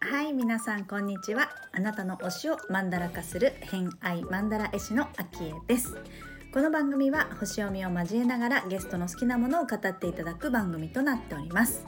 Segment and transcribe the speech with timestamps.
[0.00, 1.50] はい皆さんこんにちは。
[1.72, 5.96] あなたの推しをマンダラ化する偏愛マンダラ絵師のあきえです。
[6.52, 11.84] この番組は星読みを交えながらゲストの好きなものを語っていただく番組となっております。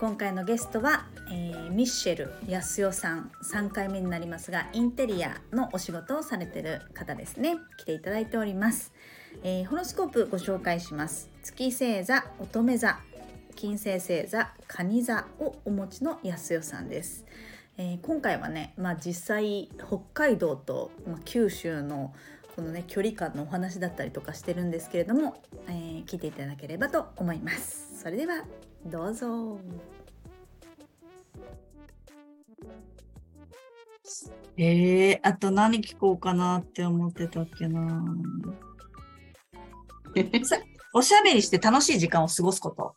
[0.00, 3.30] 今回のゲストは、えー、ミッシェル安代さん。
[3.44, 7.58] 3回目になりますがインテリアのお仕事をされてる方ですね。
[7.76, 8.94] 来ていただいております、
[9.42, 11.28] えー、ホロスコープご紹介します。
[11.42, 12.98] 月星座乙女座
[13.56, 17.26] 金星星座蟹座をお持ちの安代さんです。
[17.76, 22.14] えー、今回はね、まあ、実際北海道と、まあ、九州の
[22.56, 28.00] このね距離感のお話だったりとかしてるんですけれども、えー、聞いていただければと思います。
[28.00, 28.46] それでは
[28.86, 29.58] どうぞ
[34.56, 38.04] えー、あと何聞こうかなって思ってたっけな
[40.92, 42.96] おしゃべりして楽しい時間を過ごすこと。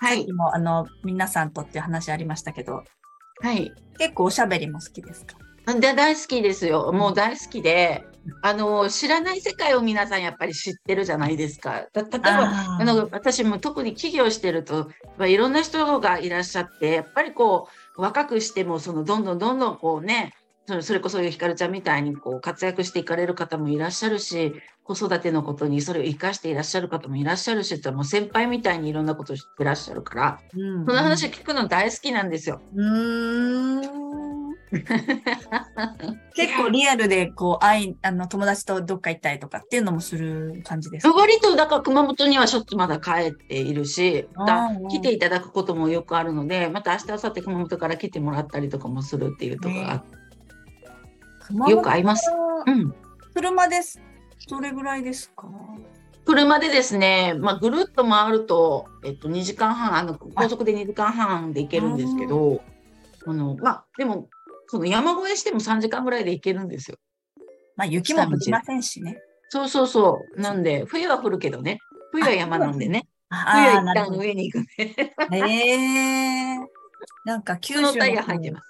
[0.00, 0.30] はい。
[0.32, 2.82] もあの、皆さんとっていう話ありましたけど、
[3.40, 3.72] はい。
[3.98, 5.36] 結構おしゃべりも好きですか？
[5.78, 6.92] で大好きですよ。
[6.92, 8.04] もう大好きで、
[8.42, 11.86] あの知らない世界を皆さんやっぱり知ってるじゃないですか。
[11.94, 14.90] 例えばあの私も特に企業してると
[15.26, 20.32] いろんな人がいらっしゃってやっぱりこう若くしてもそのどんどんどんどんこうね
[20.66, 32.60] それそれこそひかるちゃんみたいにこう活躍していかれる方もいらっしゃるし子育てのことにそれを生かしていらっしゃる方もいらっしゃるしもう先輩みたいにいろんなことを知ってらっしゃるから、うんうん、その話聞くの大好きなんですよ。
[36.34, 41.14] 結構リアルでこう愛あの友達とどっか行ったりとかっていうのもする感じですか？
[41.16, 44.28] 割とだから熊本にはしょっちゅうまだ帰っているし
[44.90, 51.70] 来ていただくこともよくあるのでまた明日明後日熊本から来てもらったりとかもするっていうところがあって。
[51.70, 52.30] よく合います。
[52.66, 52.94] うん。
[53.34, 54.00] 車です。
[54.48, 55.46] どれぐらいですか？
[56.24, 62.62] 車でですね、まあ、ぐるっと回ると、えっと、2時間半、あの、高速で2時間半で行けるんですけど、
[63.26, 64.28] あの、まあ、でも、
[64.74, 66.96] その山越えしても3時間ぐらいで行けるんですよ。
[67.76, 69.18] まあ、雪も降りませんしね。
[69.48, 70.40] そうそうそう。
[70.40, 71.78] なんで、冬は降るけどね。
[72.10, 73.06] 冬は山なんでね。
[73.30, 74.94] 冬は一旦上に行くね。
[75.30, 76.66] へえー。
[77.24, 78.66] なんか九州のタイヤ入ってます。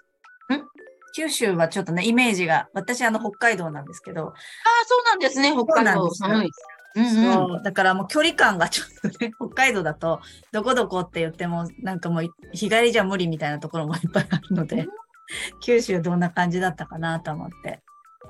[1.16, 4.26] 九州はちょっとね、イメージが、私あの北海道なんですけど。
[4.26, 4.32] ああ、
[4.84, 6.12] そうなんですね、北海道。
[6.12, 6.50] 寒い。
[6.96, 10.20] うんうん、そうだからもう距離感がちょっとね、 北海道だと、
[10.52, 14.86] どこどこって言っても、なんかもう日帰りじゃ無理みたいなところもいっぱいあるので、
[15.60, 17.80] 九州どんな感じだったかなと思って。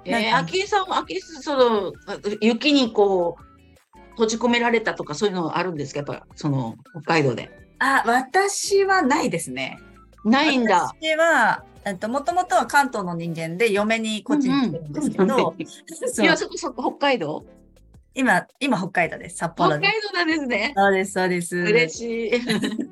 [0.05, 1.93] えー、秋江さんも、秋江さん、その、
[2.41, 5.99] 雪にこう、閉じ込められたとかそういうのあるんですか？
[6.01, 7.51] やっぱ、その、北海道で。
[7.79, 9.79] あ、私はないですね。
[10.25, 10.93] ないんだ。
[11.01, 17.45] 私は、えっと、もともとは関東の人間で嫁にこっちに来てるんですけど、うんうん、今 そこそこ北海道？
[18.15, 19.39] 今、今北海道です。
[19.39, 20.73] 札幌北海道なんですね。
[20.77, 21.57] そうです、そうです。
[21.57, 22.31] 嬉しい。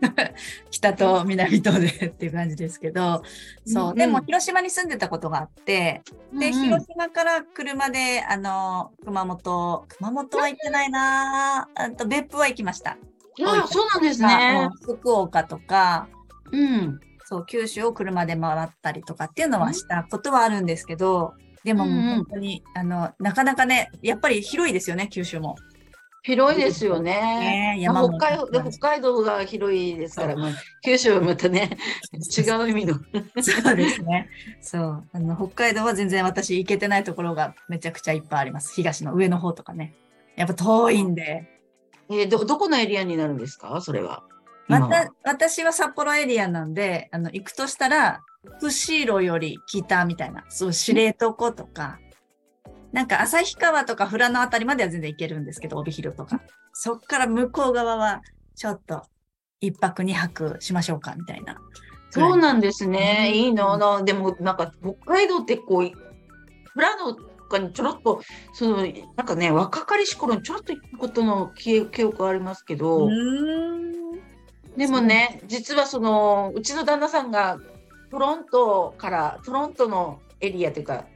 [0.71, 3.23] 北と南とで っていう感じですけど、
[3.65, 6.03] そう、うん、でも広島に住んでたことがあって、
[6.33, 12.97] で、うん広島から車で、あの、熊本、熊本は行ってないなあと別府は行きました。
[13.45, 14.69] あそうなんですね。
[14.83, 16.09] 福岡とか、
[16.51, 17.01] うん。
[17.25, 25.57] そう、九州を車で回ったりとかっていうのはしたことはあるんですけど、でも本当に、うん、あの、なかなかね、やっぱり広いですよね、九州も。
[26.25, 27.75] 広いですよね。
[27.75, 30.53] ね山北海道北海道が広いですから、まあ、
[30.85, 31.77] 九州はまたね、
[32.13, 32.95] 違う意味の。
[33.41, 34.29] そうですね。
[34.61, 35.05] そう。
[35.13, 38.73] あの、北海道は全然私行けてないところがめちゃくちゃいっぱいあります。
[38.75, 39.95] 東の上の方とかね。
[40.37, 41.49] やっぱ遠いんで。
[42.09, 43.81] えー、ど、どこのエリアになるんですか？
[43.81, 44.23] それは。
[44.69, 48.23] また、私は札幌エリアなんで、あの、行くとしたら、
[48.61, 51.99] 釧路より北みたいな、そう、知床とか、
[52.93, 56.43] なんか旭川とか富良野あたりまでは全然行けるんですけど、帯広とか。
[56.73, 58.23] そっから向こう側は、
[58.55, 59.03] ちょっと、
[59.61, 61.57] 一泊二泊しましょうか、みたいな。
[62.11, 63.31] そうなんですね。
[63.31, 64.05] うん、いいの。
[64.05, 65.91] でも、なんか、北海道ってこう、富
[66.85, 68.21] 良野とかにちょろっと、
[68.53, 68.87] その、
[69.17, 73.09] なんかね、若かりし頃にちょろっと行くことの記憶ありますけど、
[74.77, 77.59] でもね、実はその、うちの旦那さんが
[78.13, 81.07] トロントから、トロントのエリアというか、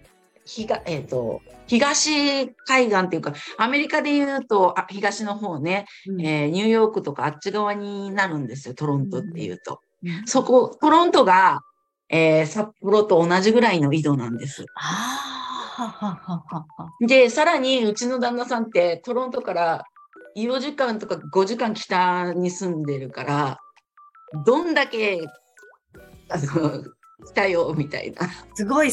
[0.47, 9.81] ひがえーと、東海岸っていうか、アメリカで言うとあ東の方ね、うん、えー、ニューヨークとかあっち側になるんですよ、トロントっていうと。
[10.05, 11.61] うん、そこ、トロントが、
[12.09, 14.65] えー、札幌と同じぐらいの緯度なんです。
[17.07, 19.85] で、さらにうちの旦那さんってトロントから
[20.35, 23.61] 4時間とか5時間北に住んでるから、
[24.47, 25.21] どんだけ、
[26.29, 26.83] あの、
[27.27, 28.29] 来たよ、みたいな。
[28.55, 28.91] すごい。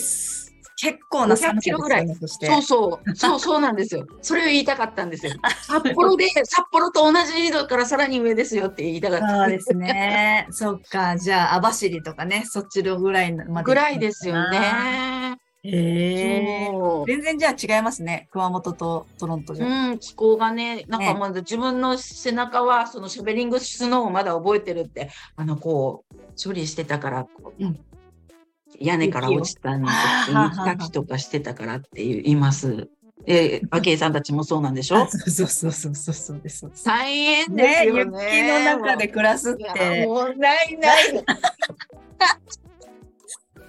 [0.83, 4.05] 結構な500寒さキロぐらいですよねそうそう、そうそうなんですよ。
[4.21, 5.33] それを言いたかったんですよ。
[5.61, 9.27] 札幌で、 札幌と同じ度からさらに上ですよって言いたかった。
[9.27, 10.47] そうですね。
[10.51, 11.15] そっか。
[11.17, 13.63] じゃあ、網走とかね、そっちのぐらいまで。
[13.63, 14.49] ぐらいですよ。
[14.49, 15.37] ね。
[15.63, 16.71] へえ。
[17.07, 18.27] 全然じゃあ違いますね。
[18.31, 19.91] 熊本とトロントじゃ。
[19.91, 27.79] うん、気候がね、なんかもう自分の背中はそのシャベリングスノーをまだ覚えてるって、あの、こう、処理してたから、こううん
[28.79, 32.89] 屋根から落ちたのとか、雪かきとかしてたからって言います。
[33.23, 34.97] で、昭恵さんたちもそうなんでしょ？
[34.97, 36.59] あそうそうそうそうそうそうです。
[36.59, 38.65] そうです大変ですね、よ雪ね。
[38.75, 40.05] の中で暮らすって。
[40.07, 41.23] もうないない。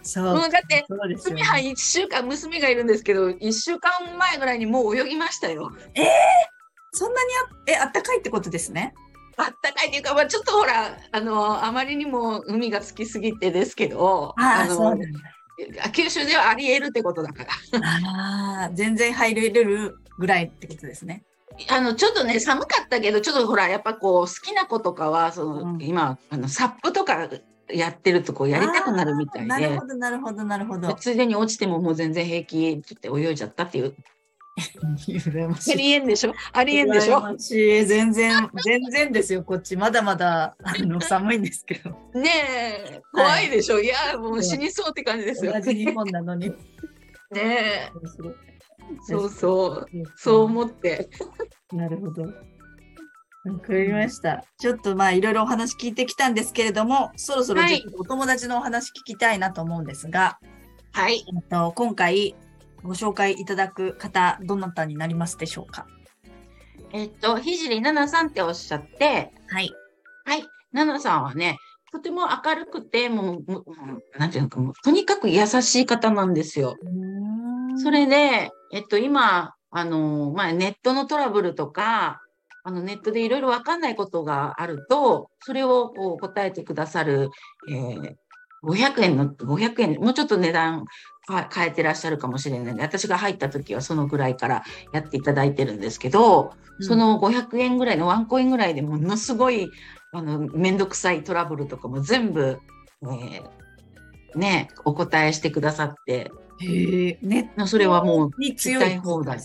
[0.02, 0.25] そう。
[0.25, 5.70] もうだって、娘は1週間、娘がいるんですけど、1週間前ぐらいにもう泳ぎましたよ。
[6.93, 7.31] そんなに
[7.69, 8.94] あ、え、あったかいってことですね？
[9.36, 14.96] あったかいっていうか、まあ、ちょっとほら、あの、あまりにも海が好きすぎてですけど、ああ、の。
[15.92, 17.50] 九州ではあり得るってことだから。
[17.82, 21.22] ああ、全然入れるぐらいってことですね。
[21.70, 27.28] あの、ちょっとね、寒かったけど、ちょっとほら、やっぱこう、好きな子とかは、その、うん今、あの、サップとか
[27.72, 30.92] やってると、こう、やりたくなるみたいでなるほ、ど、なるほど、なるほど。
[30.94, 33.94] ついでに落ちてももう全然平気って泳いじゃったっていう。
[34.84, 36.34] ありえんでしょ？
[36.52, 37.22] ありえんでしょ？
[37.38, 39.76] 全然、全然ですよ、こっち。
[39.76, 41.90] まだまだ、あの、 寒いんですけど。
[42.14, 42.30] ね
[42.92, 45.52] え、怖いでしょ、い、や、もう死にそうって感じですよ。
[45.54, 46.50] 同じ日本なのに。
[47.32, 47.90] ねえ、
[49.06, 49.30] そうう。
[49.30, 49.86] そう、
[50.16, 51.08] そう思って。
[51.72, 52.22] なるほど。
[52.22, 52.30] わ
[53.60, 54.44] かりました。
[54.58, 57.62] ちょっとまあいろいろお話聞いてきたんですけれども、そろそろ
[57.98, 60.38] お友達のお話聞きたいなと思うんですが、
[60.92, 61.16] はい。
[61.28, 62.36] えっと、今回
[62.84, 65.86] ご紹介いただく方、どなたになりますでしょうか？
[66.92, 69.70] えっと、ひじりななさんっておっしゃって、はい。
[70.25, 70.44] はい。
[70.72, 71.58] ななさんはね、
[71.92, 76.76] とても明るくて、もう、もうなんていうのか、もうとにかく優しい方なんですよ。
[77.82, 82.20] それで、えっと、今、あの、まあ、ネットのトラブルとか、
[82.62, 87.30] あの、ネットでいろいろわかんないことがあると、それをこう答えてくださる、
[87.69, 88.14] えー
[88.66, 90.90] 500円の、500円、もうちょっと値段か
[91.26, 94.62] 変えてらっしゃるかもしれない私が入った時はそのぐらいから
[94.93, 99.71] やっていただいてるんですけど、その500円ぐらいのワンコインぐらいでものすごい、
[100.12, 102.59] あの、めんどくさいトラブルとかも全部、
[103.03, 106.31] えーね、お答えしてくださって、
[106.61, 109.41] へえ、ネッそれはもうトに強い聞きたい放題。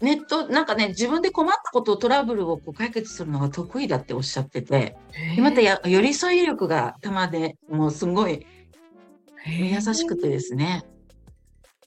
[0.00, 4.96] ネット、なんかね、自分で困ったことをトラブルをこう解決するのが得意だっておっしゃってて、
[5.36, 8.46] でまたや寄り添い力が玉で、もうすごい
[9.46, 10.84] 優しくてですね。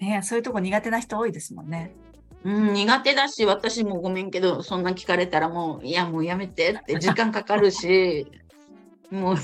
[0.03, 1.95] ねそういうとこ苦手な人多いですもんね。
[2.43, 8.27] うん、苦手だし、私もごめんけど、そんな聞かれたらもう、いや、もうやめてって時間かかるし、
[9.09, 9.35] もう、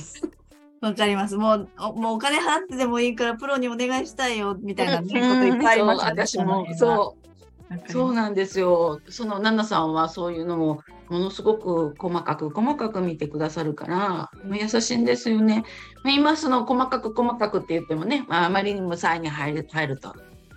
[0.81, 1.37] わかります。
[1.37, 6.23] もう、おもうお金払ってでもいいからプロにお願いしたいよ、みたいな、ね、ことうんいっぱいありますそうよね。
[6.25, 7.75] 私も、そう。
[7.75, 7.91] う。
[7.91, 8.99] そうなんですよ。
[9.07, 10.79] そのナナさんはそういうのを
[11.09, 15.63] ものすごく細かく細かく見てくださるから、もう優しいんですよね。
[16.03, 20.15] まあ今その細かく細かくって言ってもね、まあ、あまりにも際に入る入ると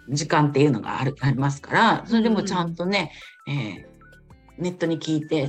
[0.08, 3.12] 時間っていうのがあるありますから、それでもちゃんとね、
[3.46, 3.92] えー
[4.58, 5.48] ネットに聞いて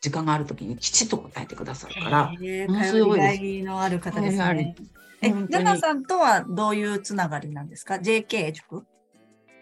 [0.00, 4.74] 時間がある時にきちっと答えてくださるから、へーものすごいですのある方ですね。
[5.22, 8.84] え、ナナさんとはどういうつながりなんですか ?JK 塾？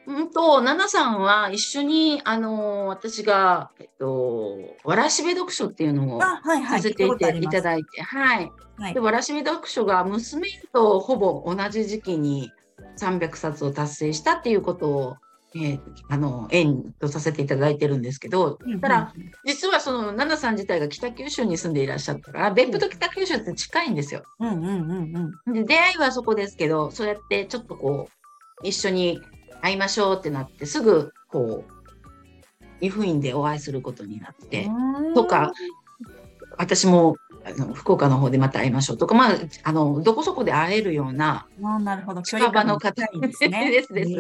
[0.07, 6.21] うんと、ナナさんは一緒に、あのー私が、えっと、わらしべ読書っていうのを。
[6.21, 6.43] さ
[6.79, 8.53] せてい聞いたことありますただいて、はい。
[8.77, 12.51] はいで、わらしべ読書が娘とほぼ同じ時期に
[12.97, 15.17] 300冊を達成したっていうことを、
[15.57, 24.25] えーあの、縁とさせていただいてるんですけど、ただ、実はその、ナナさん自体が北九州に住んでいらっしゃったから、別府と北九州って近いんですよ。
[24.41, 25.53] うんうんうんうん。
[25.53, 29.21] で、出会いはそこですけど、そうやってちょっとこう、一緒に
[29.63, 31.75] 会いましょうってなって、すぐ、こう、
[32.81, 34.69] 湯布院でお会いすることになって、
[35.15, 35.53] とか、
[36.59, 39.35] 私もあの福岡の方でまた会いましょうとか、まあ、
[39.65, 42.23] あの、どこそこで会えるような、なるほど。
[42.23, 43.71] 距近場の方近いんですね。
[43.71, 44.11] ですです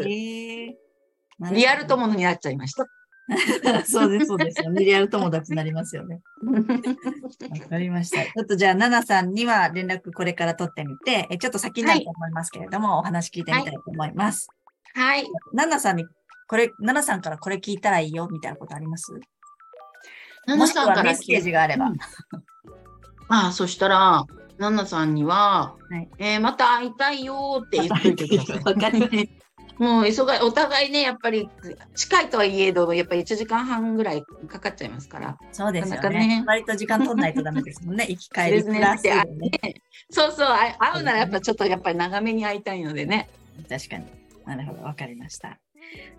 [1.52, 2.87] リアル友になっちゃいました。
[3.87, 4.62] そうです、そうです。
[4.75, 6.21] リアル友達になりますよね。
[6.45, 8.23] わかりました。
[8.23, 14.49] ちょっとじゃあ、ナナさんには連絡これから取ってみて、えちょっと先になると思いますけれども、お話聞いてみたいと思います。
[14.95, 15.26] はい。
[15.54, 16.04] ナナさんに、
[16.49, 19.12] これ、ナナさんからこれ聞いたらいいよ、みたいなことあります？
[20.47, 21.87] ナナさんからはメッセージがあれば。
[21.87, 21.97] うん
[23.28, 24.25] ああ、そしたら、
[24.59, 29.31] ナナさんには、はいえーまた会いたいよって言っといてください。
[29.78, 31.50] もう忙い、お互いね、やっぱり
[31.97, 35.37] 近いとはいえど、やっぱり1時間半ぐらいかかっちゃいますから。
[35.50, 38.07] そうですよなかねね割と時間取んないとダメですもんね。
[38.11, 39.50] 行き帰りプラスでね。
[40.11, 43.28] そうそう、あ会うならやっぱちょっとやっぱり長めに会いたいのでね。
[43.69, 44.07] 確かに。
[44.47, 45.59] なるほど、わかりました。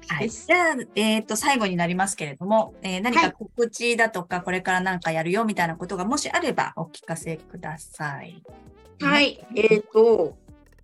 [0.08, 0.29] はでい。
[0.29, 8.41] じゃあ、えっ、と、最後になりますけれども、えー何か告知だとか、これから何かやるよみたいなことがもしあればお聞かせください。
[9.01, 10.38] はい、えっ、と、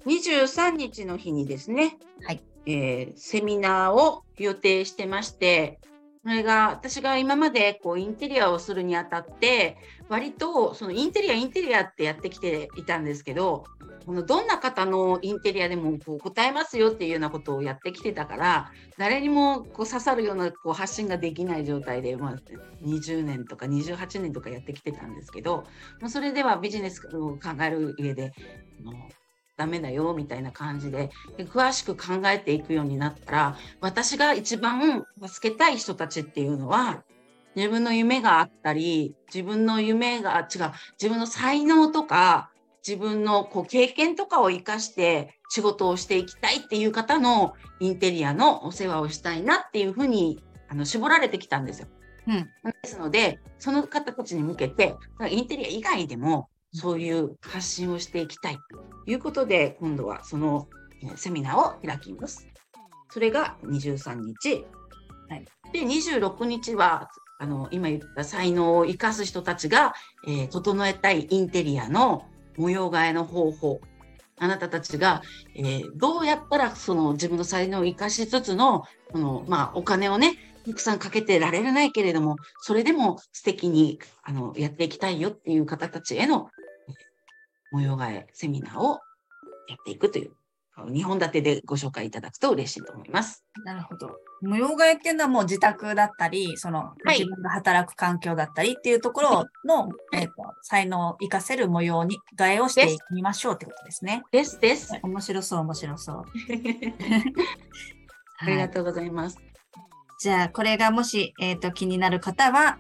[0.06, 2.42] 23日の日にですね、はい。
[2.66, 5.80] えーセミナーを予定してまして、
[6.24, 13.66] それが私が今までこうインテリアをするにあたって、割とそのインテリア、インテリアってやってきていたんですけど、
[14.06, 22.36] このどんな方のインテリアでもこう答えますよっていうようなことをやってきてたから、誰にもこう刺さるようなこう発信ができない状態で、まあ、
[22.84, 25.66] 20年とか28年とかやってきてたんですけど、
[26.00, 28.34] まあ、それではビジネスを考える上で、
[28.82, 28.94] あの
[29.58, 37.04] ダメだよみたいな感じでで詳しく考えていくようになったら私が一番助けたい人たちっていうのは
[37.56, 42.51] 自分の夢があったり自分の夢が違う自分の才能とか
[42.86, 51.88] 自分のこう経験とかを生かして仕事をしていきたいっていう方のインテリアのお世話をしたいなっていうふうにあの絞られてきたんですよ。
[52.28, 52.50] うん。
[52.84, 54.96] ですので、その方たちに向けて、
[55.30, 58.62] インテリア以外でも、そういう発信をしていきたいと
[59.06, 60.70] いうことで、今度はその
[61.04, 62.48] えーセミナーを開きます。
[63.10, 64.66] それが23日。
[65.30, 67.10] はいで、26日は、
[67.40, 69.94] あの、今言った才能を生かす人たちが、
[70.28, 72.26] えー整えたいインテリアの
[72.58, 73.82] 模様替えの方法。
[74.38, 75.22] あなたたちが、
[75.56, 86.50] えーどうやったらその自分の才能を生かしつつの、この、まあ、お金をね、たくさんかけてられないけれども、それでも素敵にあのやっていきたいよっていう方たちへの
[87.72, 89.00] 模様替えセミナーを
[89.68, 90.32] やっていくという、
[90.86, 93.46] 2本立てでご紹介いただくと嬉しいと思います。
[93.66, 94.18] なるほど。
[94.42, 100.34] 模様替えっていうのはもう自宅だったり、その、はい自分が働く環境だったりっていうところの、えっ、と、
[100.64, 104.24] 才能を活かせる模様に替えをしていきましょうってことですね。
[104.32, 104.94] ですです。
[105.04, 106.26] 面白そう、面白そう。
[108.40, 109.38] ありはいがとうございます。
[110.20, 112.80] じゃあ、これがもし、えっ、と、気になる方は、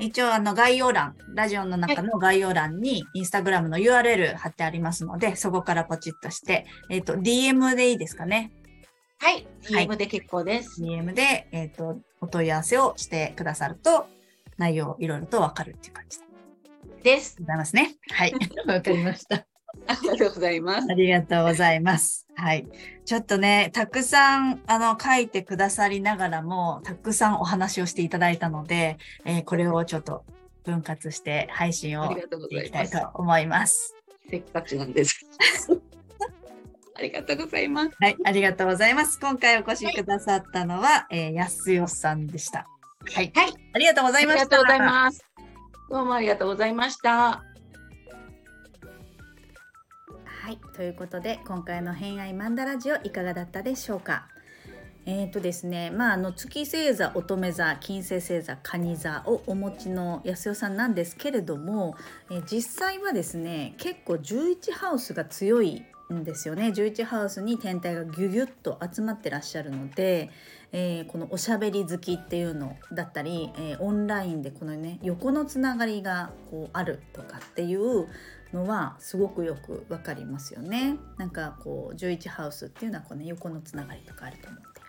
[0.00, 8.52] 一応、あの、概要欄、ラジオの中の概要欄に、インスタグラムの URL 貼ってありますので、そこからポチッとして、えっ、と、DM でいいですかね？
[9.18, 10.82] はい、はい DM で結構です。
[10.82, 14.06] DM で、えっ、と、お問い合わせをしてくださると、
[14.56, 16.30] 内容いろいろとわかるっていう感じで
[17.02, 17.36] です。
[17.40, 17.96] ございますね。
[18.10, 18.34] はい。
[18.66, 19.46] わかりました。
[19.86, 20.94] ありがとうございますあ。
[20.94, 22.26] りがとうございます。
[22.34, 22.66] はい。
[23.04, 30.24] ちょっとね、たくさん、あの、書いてくださりながらも、たくさんお話をしていただいたので、えーこれをちょっと
[30.64, 32.88] 分割して配信をしていきたい。
[32.88, 33.94] と思います。
[34.30, 35.26] せっかちなんです。
[36.94, 37.96] ありがとうございます。
[37.98, 38.16] はい。
[38.24, 39.18] ありがとうございます。
[39.18, 42.66] 今回お越しくださったのは、えー、安代さんでした。
[43.14, 43.32] はい。
[43.34, 43.54] はい。
[43.72, 44.44] ありがとうござあいました。
[44.44, 45.24] りがとうございます。
[45.90, 47.49] どうもありがとうございました。
[50.50, 54.26] はい、ということで今回の偏愛マンダラジオいかがだったでしょうか？
[55.06, 61.94] えーとですね、まああの月星座、乙女座、金星星座、蟹座をお持ちの安代さんなんですけれども、
[62.32, 70.30] え実際はですね結構11ハウスが強いんですよね11ハウスに天体がギュギュッと集まってらっしゃるので、
[70.72, 78.06] えーこのおしゃべり好きっていうのだったり、えーオンラインでこのね横のつながりがこうあるとかっていう
[78.52, 80.96] のはすごくよくわかりますよね。
[81.16, 84.80] なんかこう11ハウスっていうのはこう、ね、横のつながりとかあると思って。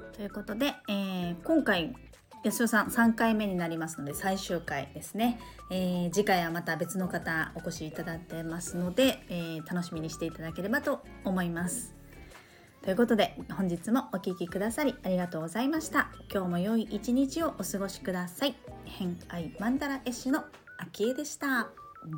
[0.00, 1.94] はい、ということで、えー今回
[2.42, 5.38] 安代さん3回目になりますので最終回ですね、
[5.70, 11.94] えー次回はまた別の方お越しいただいてますので、えー楽しみにしていただければと思います。
[12.82, 16.10] ということで本日もお聞きくださりありがとうございました。
[16.32, 18.54] 今日も良い一日をお過ごしください。
[18.86, 20.40] 偏愛マンダラ絵師の
[20.78, 21.68] あきえでした。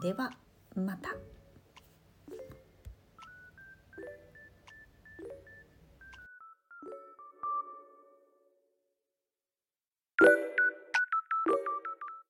[0.01, 0.31] では
[0.77, 1.32] また。